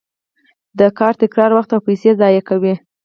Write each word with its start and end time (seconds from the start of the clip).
د 0.79 0.81
کار 0.97 1.13
تکرار 1.23 1.51
وخت 1.57 1.69
او 1.75 1.81
پیسې 1.87 2.09
ضایع 2.19 2.41
کوي. 2.49 2.73